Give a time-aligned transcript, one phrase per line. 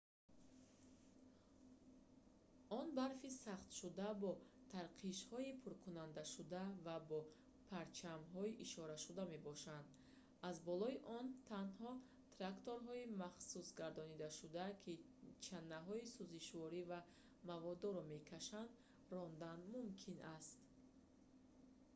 [2.77, 4.31] он барфи сахтшуда бо
[4.73, 7.19] тарқишҳои пуркардашуда ва бо
[7.71, 9.85] парчамҳо ишорашуда мебошад
[10.49, 11.91] аз болои он танҳо
[12.35, 14.93] тракторҳои махсусгардонидашударо ки
[15.45, 16.99] чанаҳои сӯзишворӣ ва
[17.49, 18.73] маводдорро мекашонанд
[19.13, 20.57] рондан мумкин аст